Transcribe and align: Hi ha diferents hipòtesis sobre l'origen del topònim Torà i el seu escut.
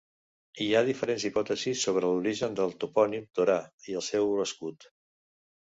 Hi 0.63 0.69
ha 0.71 0.79
diferents 0.87 1.25
hipòtesis 1.29 1.83
sobre 1.89 2.03
l'origen 2.13 2.59
del 2.61 2.75
topònim 2.85 3.29
Torà 3.41 3.61
i 3.93 4.01
el 4.03 4.07
seu 4.11 4.37
escut. 4.49 4.91